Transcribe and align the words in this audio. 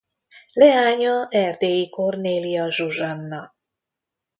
Leánya 0.53 1.27
Erdélyi 1.29 1.89
Kornélia 1.89 2.71
Zsuzsanna. 2.71 3.55